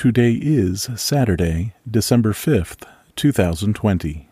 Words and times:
Today 0.00 0.32
is 0.32 0.88
Saturday, 0.96 1.74
December 1.86 2.32
5th, 2.32 2.88
2020. 3.16 4.29